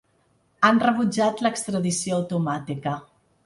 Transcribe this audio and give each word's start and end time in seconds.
Han 0.69 0.79
rebutjat 0.83 1.45
l’extradició 1.47 2.19
automàtica. 2.21 2.99